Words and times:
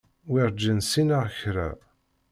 Werǧin 0.31 0.79
ssineɣ 0.83 1.23
kra. 1.39 1.69